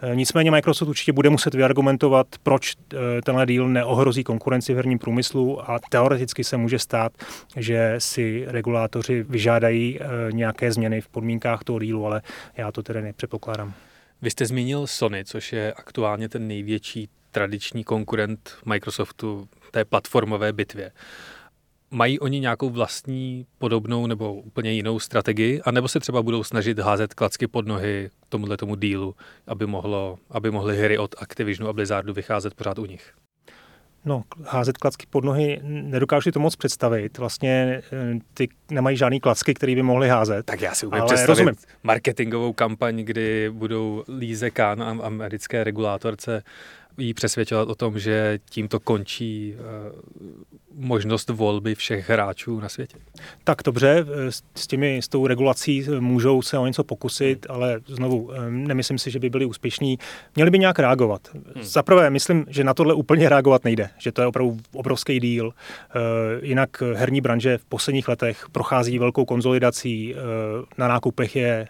[0.03, 4.99] E, nicméně Microsoft určitě bude muset vyargumentovat, proč e, tenhle díl neohrozí konkurenci v herním
[4.99, 7.12] průmyslu a teoreticky se může stát,
[7.57, 12.23] že si regulátoři vyžádají e, nějaké změny v podmínkách toho dílu, ale
[12.57, 13.75] já to tedy nepředpokládám.
[14.23, 20.93] Vy jste zmínil Sony, což je aktuálně ten největší tradiční konkurent Microsoftu té platformové bitvě.
[21.91, 27.14] Mají oni nějakou vlastní podobnou nebo úplně jinou strategii, anebo se třeba budou snažit házet
[27.14, 29.14] klacky pod nohy tomuhle tomu dílu,
[29.47, 33.12] aby, mohlo, aby mohly hry od Activisionu a Blizzardu vycházet pořád u nich?
[34.05, 37.19] No, házet klacky pod nohy, nedokážu si to moc představit.
[37.19, 40.47] Vlastně eh, ty nemají žádný klacky, který by mohli házet.
[40.47, 41.55] Tak já si umím představit rozumím.
[41.83, 46.43] marketingovou kampaň, kdy budou Líze a americké regulátorce
[46.99, 52.97] jí přesvědčovat o tom, že tímto končí uh, možnost volby všech hráčů na světě.
[53.45, 57.57] Tak dobře, eh, s, těmi, s tou regulací můžou se o něco pokusit, hmm.
[57.57, 59.99] ale znovu, eh, nemyslím si, že by byli úspěšní.
[60.37, 61.29] Měli by nějak reagovat.
[61.35, 61.65] Hmm.
[61.65, 65.53] Za prvé, myslím, že na tohle úplně reagovat nejde, že to je opravdu obrovský díl.
[66.43, 70.15] Jinak herní branže v posledních letech prochází velkou konzolidací.
[70.79, 71.69] Na nákupech je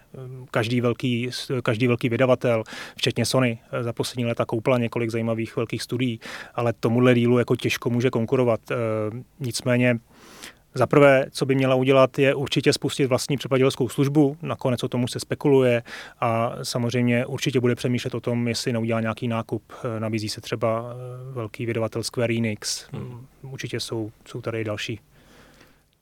[0.51, 1.29] každý velký,
[1.63, 2.63] každý velký vydavatel,
[2.97, 6.19] včetně Sony, za poslední léta koupila několik zajímavých velkých studií,
[6.55, 8.71] ale tomuhle dílu jako těžko může konkurovat.
[8.71, 8.75] E,
[9.39, 9.99] nicméně
[10.73, 15.07] za prvé, co by měla udělat, je určitě spustit vlastní překladělskou službu, nakonec o tomu
[15.07, 15.83] se spekuluje
[16.19, 19.63] a samozřejmě určitě bude přemýšlet o tom, jestli neudělá nějaký nákup.
[19.83, 23.27] E, nabízí se třeba e, velký vydavatel Square Enix, hmm.
[23.41, 24.99] určitě jsou, jsou tady další.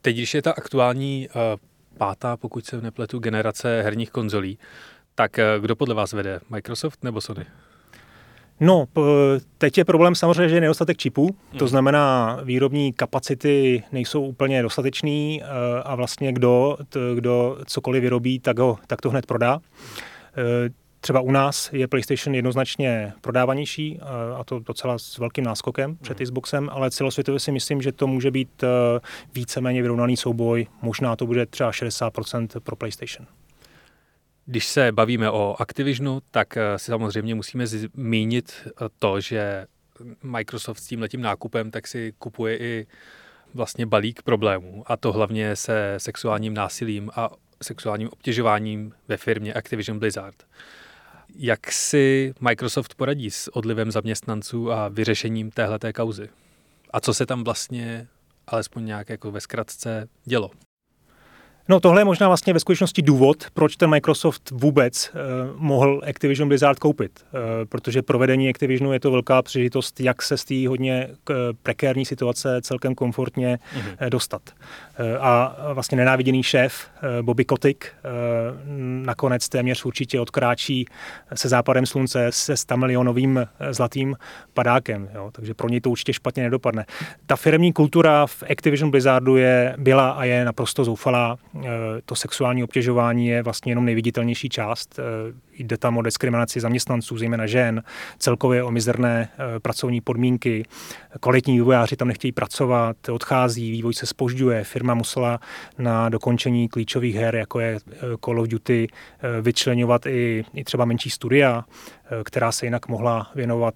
[0.01, 1.29] Teď, když je ta aktuální
[1.97, 4.59] pátá, pokud se nepletu, generace herních konzolí,
[5.15, 6.39] tak kdo podle vás vede?
[6.49, 7.45] Microsoft nebo Sony?
[8.59, 8.85] No,
[9.57, 11.67] teď je problém samozřejmě, že je nedostatek čipů, to hmm.
[11.67, 15.47] znamená, výrobní kapacity nejsou úplně dostatečný eh,
[15.83, 16.77] a vlastně kdo,
[17.15, 19.59] kdo cokoliv vyrobí, tak, ho, tak to hned prodá.
[20.37, 24.05] Eh, třeba u nás je PlayStation jednoznačně prodávanější eh,
[24.37, 26.25] a to docela s velkým náskokem před hmm.
[26.25, 28.63] Xboxem, ale celosvětově si myslím, že to může být
[29.35, 30.67] víceméně vyrovnaný souboj.
[30.81, 33.27] Možná to bude třeba 60% pro PlayStation.
[34.49, 39.67] Když se bavíme o Activisionu, tak eh, si samozřejmě musíme zmínit eh, to, že
[40.23, 42.87] Microsoft s tím letím nákupem tak si kupuje i
[43.53, 47.29] vlastně balík problémů a to hlavně se sexuálním násilím a
[47.63, 50.35] sexuálním obtěžováním ve firmě Activision Blizzard.
[51.35, 56.29] Jak si Microsoft poradí s odlivem zaměstnanců a vyřešením téhleté kauzy?
[56.91, 58.07] A co se tam vlastně
[58.47, 60.51] alespoň nějak jako ve zkratce dělo?
[61.69, 66.47] No tohle je možná vlastně ve skutečnosti důvod, proč ten Microsoft vůbec uh, mohl Activision
[66.47, 67.25] Blizzard koupit.
[67.33, 72.05] Uh, protože provedení Activisionu je to velká příležitost, jak se z té hodně uh, prekérní
[72.05, 74.03] situace celkem komfortně mm-hmm.
[74.03, 74.41] uh, dostat.
[74.99, 78.09] Uh, a vlastně nenáviděný šéf uh, Bobby Kotick uh,
[79.05, 80.85] nakonec téměř určitě odkráčí
[81.33, 84.15] se západem slunce se 100 milionovým zlatým
[84.53, 85.09] padákem.
[85.15, 85.29] Jo?
[85.31, 86.85] Takže pro něj to určitě špatně nedopadne.
[87.25, 91.37] Ta firmní kultura v Activision Blizzardu je, byla a je naprosto zoufalá
[92.05, 94.99] to sexuální obtěžování je vlastně jenom nejviditelnější část.
[94.99, 97.83] Eh, jde tam o diskriminaci zaměstnanců, zejména žen,
[98.17, 100.65] celkově o mizerné eh, pracovní podmínky.
[101.19, 104.63] Kvalitní vývojáři tam nechtějí pracovat, odchází, vývoj se spožďuje.
[104.63, 105.39] Firma musela
[105.77, 107.79] na dokončení klíčových her, jako je
[108.25, 108.87] Call of Duty,
[109.41, 111.63] vyčlenovat i, i třeba menší studia,
[112.23, 113.75] která se jinak mohla věnovat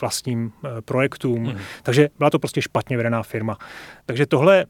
[0.00, 0.52] vlastním
[0.84, 1.46] projektům.
[1.46, 1.58] Hmm.
[1.82, 3.58] Takže byla to prostě špatně vedená firma.
[4.06, 4.66] Takže tohle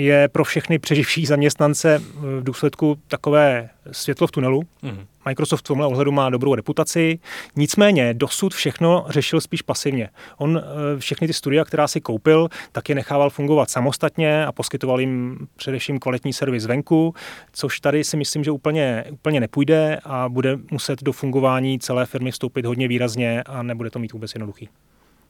[0.00, 4.62] je pro všechny přeživší zaměstnance v důsledku takové světlo v tunelu.
[4.82, 5.06] Mm.
[5.28, 7.18] Microsoft v tomhle ohledu má dobrou reputaci,
[7.56, 10.08] nicméně dosud všechno řešil spíš pasivně.
[10.36, 15.00] On eh, všechny ty studia, která si koupil, tak je nechával fungovat samostatně a poskytoval
[15.00, 17.14] jim především kvalitní servis venku,
[17.52, 22.30] což tady si myslím, že úplně, úplně nepůjde a bude muset do fungování celé firmy
[22.30, 24.68] vstoupit hodně výrazně a nebude to mít vůbec jednoduchý.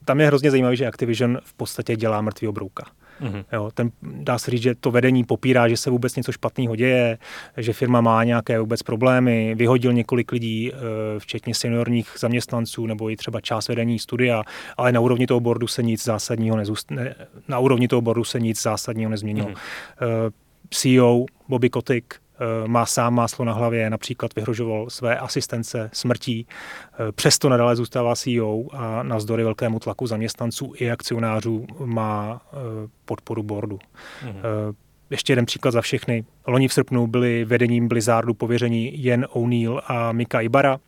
[0.05, 2.85] Tam je hrozně zajímavé, že Activision v podstatě dělá mrtvý obrouka.
[3.21, 3.45] Mm-hmm.
[3.53, 7.19] Jo, ten, dá se říct, že to vedení popírá, že se vůbec něco špatného děje,
[7.57, 10.77] že firma má nějaké vůbec problémy, vyhodil několik lidí, eh,
[11.19, 14.43] včetně seniorních zaměstnanců nebo i třeba část vedení studia,
[14.77, 17.15] ale na úrovni toho bordu se nic zásadního nezůst, ne,
[17.49, 19.49] na úrovni toho bordu se nic zásadního nezměnilo.
[19.49, 20.33] Mm-hmm.
[20.71, 22.30] CEO Bobby Kotick Eh,
[22.67, 28.65] má sám máslo na hlavě, například vyhrožoval své asistence smrtí, eh, přesto nadále zůstává CEO
[28.73, 32.57] a navzdory velkému tlaku zaměstnanců i akcionářů má eh,
[33.05, 33.79] podporu boardu.
[33.79, 34.75] Mm-hmm.
[35.11, 36.25] Ještě jeden příklad za všechny.
[36.47, 40.79] Loni v srpnu byli vedením Blizzardu pověření Jen O'Neill a Mika Ibara.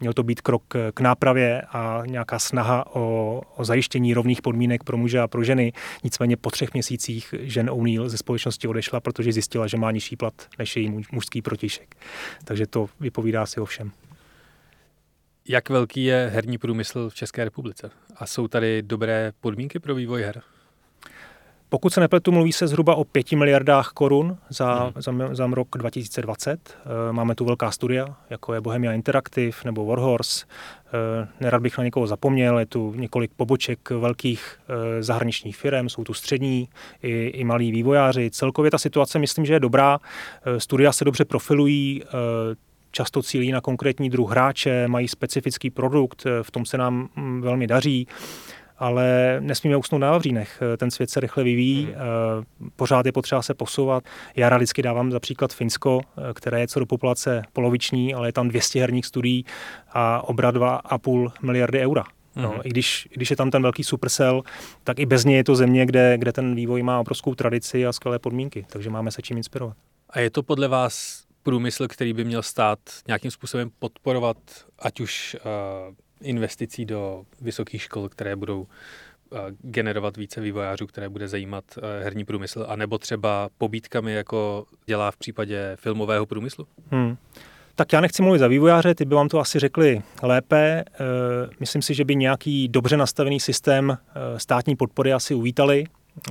[0.00, 0.62] Měl to být krok
[0.94, 5.72] k nápravě a nějaká snaha o, o zajištění rovných podmínek pro muže a pro ženy.
[6.04, 10.34] Nicméně po třech měsících žen O'Neill ze společnosti odešla, protože zjistila, že má nižší plat
[10.58, 11.96] než její mužský protišek.
[12.44, 13.92] Takže to vypovídá si o všem.
[15.48, 17.90] Jak velký je herní průmysl v České republice?
[18.16, 20.42] A jsou tady dobré podmínky pro vývoj her?
[21.70, 24.92] Pokud se nepletu, mluví se zhruba o 5 miliardách korun za, hmm.
[25.28, 26.76] za, za rok 2020.
[26.84, 30.46] Eh, máme tu velká studia, jako je Bohemia Interactive nebo Warhorse.
[30.86, 36.04] Eh, nerad bych na někoho zapomněl, je tu několik poboček velkých eh, zahraničních firm, jsou
[36.04, 36.68] tu střední
[37.02, 38.30] i, i malí vývojáři.
[38.30, 39.98] Celkově ta situace myslím, že je dobrá.
[40.58, 42.02] Studia se dobře profilují,
[42.90, 47.66] často cílí na konkrétní druh hráče, mají specifický produkt, v tom se nám mm, velmi
[47.66, 48.06] daří
[48.80, 50.62] ale nesmíme usnout na Vavřínech.
[50.76, 51.94] Ten svět se rychle vyvíjí, hmm.
[51.94, 54.04] Eh, pořád je potřeba se posouvat.
[54.36, 58.28] Já rád vždycky dávám za příklad Finsko, eh, které je co do populace poloviční, ale
[58.28, 59.44] je tam 200 herních studií
[59.92, 62.04] a obrat 2,5 miliardy eura.
[62.36, 62.60] No, mm.
[62.64, 64.42] i, když, i když je tam ten velký supercell,
[64.84, 67.92] tak i bez něj je to země, kde, kde ten vývoj má obrovskou tradici a
[67.92, 69.76] skvělé podmínky, takže máme se čím inspirovat.
[70.10, 74.36] A je to podle vás průmysl, který by měl stát nějakým způsobem podporovat,
[74.78, 75.36] ať už
[75.88, 78.66] uh, investicí do vysokých škol, které budou
[79.32, 85.10] eh, generovat více vývojářů, které bude zajímat eh, herní průmysl, anebo třeba pobítkami, jako dělá
[85.10, 86.66] v případě filmového průmyslu?
[86.90, 87.16] Hmm.
[87.74, 90.84] Tak já nechci mluvit za vývojáře, ty by vám to asi řekli lépe.
[90.86, 91.04] Eh,
[91.60, 93.98] myslím si, že by nějaký dobře nastavený systém
[94.36, 95.84] státní podpory asi uvítali,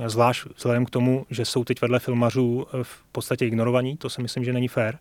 [0.06, 4.44] zvlášť vzhledem k tomu, že jsou teď vedle filmařů v podstatě ignorovaní, to si myslím,
[4.44, 4.98] že není fér.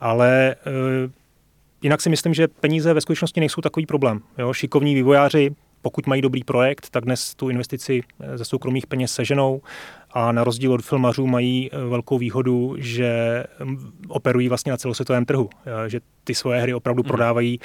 [0.00, 0.56] Ale
[1.82, 4.20] Jinak si myslím, že peníze ve skutečnosti nejsou takový problém.
[4.38, 4.52] Jo?
[4.52, 5.50] Šikovní vývojáři
[5.86, 8.00] pokud mají dobrý projekt, tak dnes tu investici
[8.34, 9.60] ze soukromých peněz seženou
[10.10, 15.50] a na rozdíl od filmařů mají velkou výhodu, že mm, operují vlastně na celosvětovém trhu,
[15.86, 17.08] že ty svoje hry opravdu hmm.
[17.08, 17.60] prodávají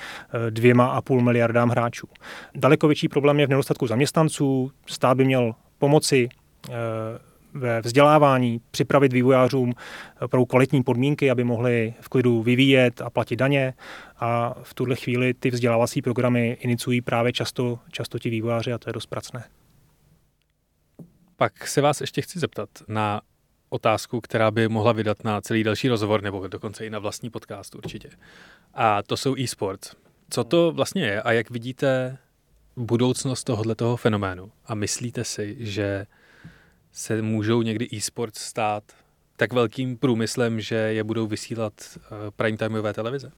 [0.50, 2.08] dvěma a půl miliardám hráčů.
[2.56, 4.72] Daleko větší problém je v nedostatku zaměstnanců.
[4.86, 6.30] Stát by měl pomoci
[7.54, 9.74] ve vzdělávání, připravit vývojářům
[10.28, 13.74] pro kvalitní podmínky, aby mohli v klidu vyvíjet a platit daně.
[14.20, 18.90] A v tuhle chvíli ty vzdělávací programy iniciují právě často, často ti vývojáři a to
[18.90, 19.44] je dost pracné.
[21.36, 23.22] Pak se vás ještě chci zeptat na
[23.70, 27.76] otázku, která by mohla vydat na celý další rozhovor, nebo dokonce i na vlastní podcast
[27.76, 28.10] určitě.
[28.74, 29.96] A to jsou e-sports.
[30.30, 32.18] Co to vlastně je a jak vidíte
[32.76, 34.52] budoucnost tohoto fenoménu?
[34.66, 36.06] A myslíte si, že
[36.92, 38.84] se můžou někdy e-sport stát
[39.38, 43.32] tak velkým průmyslem, že je budou vysílat eh, prime timeové televize?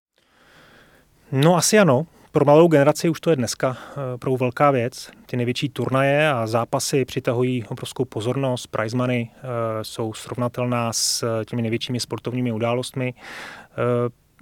[1.32, 2.08] No asi ano.
[2.32, 5.10] Pro malou generaci už to je dneska eh, pro velká věc.
[5.26, 8.68] Ty největší turnaje a zápasy přitahují obrovskou pozornost.
[8.68, 9.40] Prize money eh,
[9.82, 13.14] jsou srovnatelná s těmi největšími sportovními událostmi,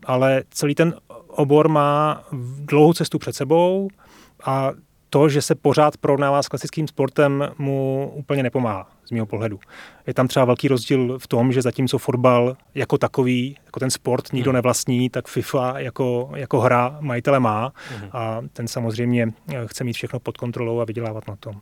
[0.05, 0.93] ale celý ten
[1.27, 2.23] obor má
[2.65, 3.89] dlouhou cestu před sebou
[4.45, 4.71] a
[5.13, 9.59] to, že se pořád porovnává s klasickým sportem, mu úplně nepomáhá z mého pohledu.
[10.07, 14.33] Je tam třeba velký rozdíl v tom, že zatímco fotbal jako takový, jako ten sport
[14.33, 14.55] nikdo hmm.
[14.55, 18.09] nevlastní, tak FIFA jako, jako hra majitele má hmm.
[18.11, 21.61] a ten samozřejmě eh, chce mít všechno pod kontrolou a vydělávat na tom.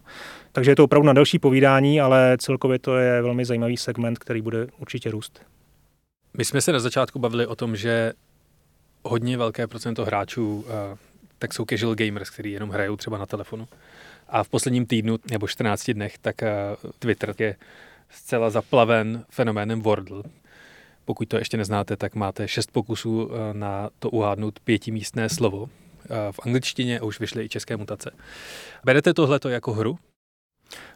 [0.51, 4.41] Takže je to opravdu na další povídání, ale celkově to je velmi zajímavý segment, který
[4.41, 5.41] bude určitě růst.
[6.37, 8.13] My jsme se na začátku bavili o tom, že
[9.03, 11.08] hodně velké procento hráčů eh,
[11.39, 13.67] tak jsou casual gamers, kteří jenom hrajou třeba na telefonu.
[14.27, 16.51] A v posledním týdnu nebo 14 dnech, tak eh,
[16.99, 17.55] Twitter je
[18.09, 20.23] zcela zaplaven fenoménem Wordle.
[21.05, 25.69] Pokud to ještě neznáte, tak máte šest pokusů eh, na to uhádnout pětimístné slovo.
[26.05, 28.11] Eh, v angličtině už vyšly i české mutace.
[28.83, 29.99] Berete tohleto jako hru?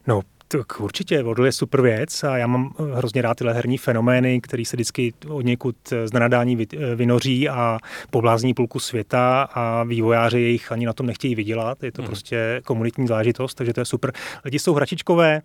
[0.07, 0.21] No,
[0.57, 4.65] tak určitě, Wordle je super věc a já mám hrozně rád tyhle herní fenomény, které
[4.65, 10.85] se vždycky od někud z nenadání vynoří a poblázní půlku světa a vývojáři jejich ani
[10.85, 11.83] na tom nechtějí vydělat.
[11.83, 12.07] Je to hmm.
[12.07, 14.11] prostě komunitní záležitost, takže to je super.
[14.45, 15.41] Lidi jsou hračičkové,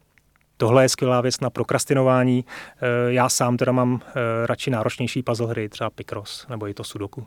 [0.61, 2.45] Tohle je skvělá věc na prokrastinování.
[2.77, 4.13] Eh, já sám teda mám eh,
[4.47, 7.27] radši náročnější puzzle hry, třeba Picross nebo i to Sudoku.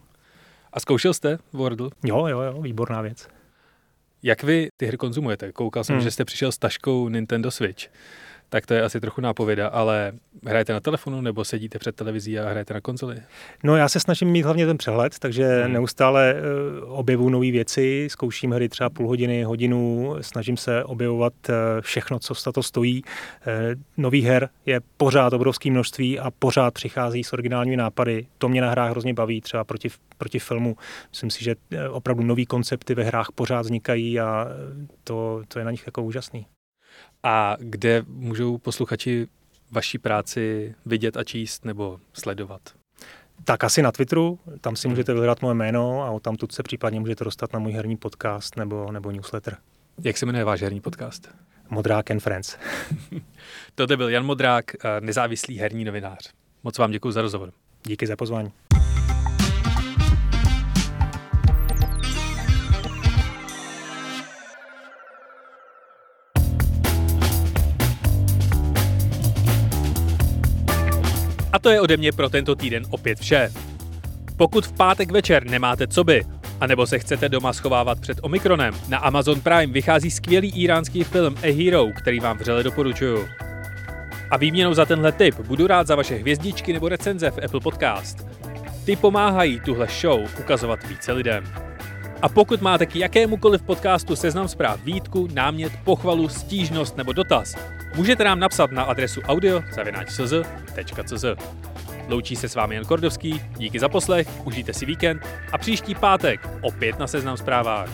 [0.73, 1.89] A zkoušel jste Wordle?
[2.03, 3.27] Jo, jo, jo, výborná věc.
[4.23, 5.51] Jak vy ty hry konzumujete?
[5.51, 6.03] Koukal jsem, hmm.
[6.03, 7.87] že jste přišel s taškou Nintendo Switch
[8.53, 10.11] tak to je asi trochu nápověda, ale
[10.45, 13.17] hrajete na telefonu nebo sedíte před televizí a hrajete na konzoli?
[13.63, 15.73] No já se snažím mít hlavně ten přehled, takže hmm.
[15.73, 16.35] neustále
[16.83, 22.19] uh, objevu nové věci, zkouším hry třeba půl hodiny, hodinu, snažím se objevovat uh, všechno,
[22.19, 23.03] co za to stojí.
[23.03, 28.27] Uh, nový her je pořád obrovské množství a pořád přichází s originálními nápady.
[28.37, 30.75] To mě na hrách hrozně baví, třeba proti, proti filmu.
[31.09, 31.55] Myslím si, že
[31.89, 34.47] opravdu nové koncepty ve hrách pořád vznikají a
[35.03, 36.45] to, to je na nich jako úžasný.
[37.23, 39.27] A kde můžou posluchači
[39.71, 42.61] vaší práci vidět a číst nebo sledovat?
[43.43, 47.23] Tak asi na Twitteru, tam si můžete vyhledat moje jméno a tam se případně můžete
[47.23, 49.57] dostat na můj herní podcast nebo, nebo newsletter.
[50.03, 51.29] Jak se jmenuje váš herní podcast?
[51.69, 52.57] Modrák and Friends.
[53.75, 56.33] Tohle byl Jan Modrák, eh, nezávislý herní novinář.
[56.63, 57.51] Moc vám děkuji za rozhovor.
[57.83, 58.51] Díky za pozvání.
[71.53, 73.51] A to je ode mě pro tento týden opět vše.
[74.37, 76.25] Pokud v pátek večer nemáte co by,
[76.59, 81.53] anebo se chcete doma schovávat před Omikronem, na Amazon Prime vychází skvělý iránský film A
[81.53, 83.27] Hero, který vám vřele doporučuju.
[84.31, 88.27] A výměnou za tenhle tip budu rád za vaše hvězdičky nebo recenze v Apple Podcast.
[88.85, 91.70] Ty pomáhají tuhle show ukazovat více lidem.
[92.21, 97.55] A pokud máte k jakémukoliv podcastu seznam zpráv výtku, námět, pochvalu, stížnost nebo dotaz,
[97.95, 101.25] můžete nám napsat na adresu audio.cz.cz.
[102.07, 106.49] Loučí se s vámi Jan Kordovský, díky za poslech, užijte si víkend a příští pátek
[106.61, 107.89] opět na seznam zprávách.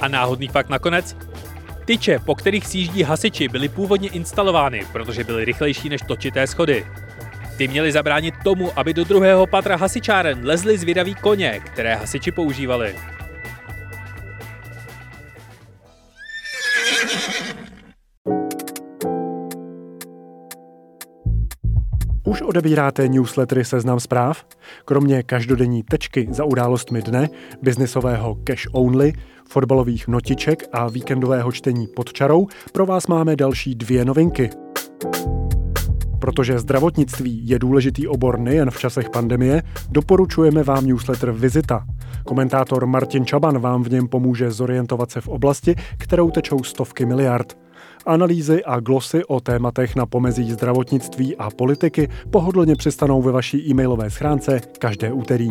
[0.00, 1.16] A náhodný fakt nakonec?
[1.84, 6.86] Tyče, po kterých sjíždí hasiči, byly původně instalovány, protože byly rychlejší než točité schody.
[7.56, 12.94] Ty měli zabránit tomu, aby do druhého patra hasičáren lezli zvědaví koně, které hasiči používali.
[22.24, 24.46] Už odebíráte newslettery Seznam zpráv?
[24.84, 27.28] Kromě každodenní tečky za událostmi dne,
[27.62, 29.12] biznisového cash only,
[29.48, 34.65] fotbalových notiček a víkendového čtení pod čarou pro vás máme další dvě novinky.
[36.26, 41.86] Protože zdravotnictví je důležitý obor nejen v časech pandemie, doporučujeme vám newsletter Vizita.
[42.24, 47.58] Komentátor Martin Čaban vám v něm pomůže zorientovat se v oblasti, kterou tečou stovky miliard.
[48.06, 54.10] Analýzy a glosy o tématech na pomezí zdravotnictví a politiky pohodlně přistanou ve vaší e-mailové
[54.10, 55.48] schránce každé úterý.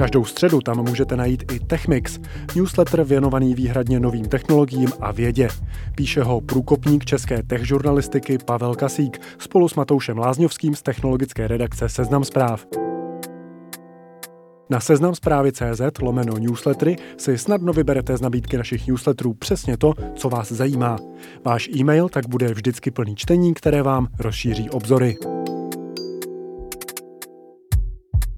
[0.00, 2.18] Každou středu tam můžete najít i Techmix,
[2.56, 5.48] newsletter věnovaný výhradně novým technologiím a vědě.
[5.94, 11.88] Píše ho průkopník české tech žurnalistiky Pavel Kasík spolu s Matoušem Lázňovským z technologické redakce
[11.88, 12.66] Seznam zpráv.
[14.70, 19.92] Na seznam zprávy CZ lomeno newslettery si snadno vyberete z nabídky našich newsletterů přesně to,
[20.14, 20.98] co vás zajímá.
[21.44, 25.16] Váš e-mail tak bude vždycky plný čtení, které vám rozšíří obzory.